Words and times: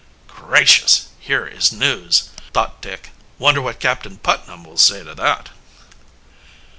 "Gracious, 0.27 1.09
here 1.19 1.45
is 1.45 1.71
news!" 1.71 2.29
thought 2.53 2.81
Dick. 2.81 3.11
"Wonder 3.37 3.61
what 3.61 3.79
Captain 3.79 4.17
Putnam 4.17 4.63
will 4.63 4.79
say 4.79 5.03
to 5.03 5.13
that?" 5.13 5.49